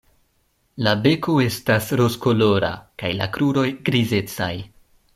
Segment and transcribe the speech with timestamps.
[0.87, 4.53] La beko estas rozkolora kaj la kruroj grizecaj.